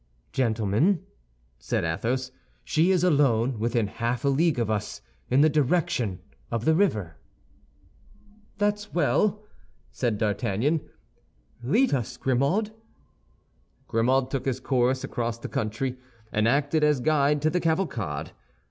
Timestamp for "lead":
11.61-11.93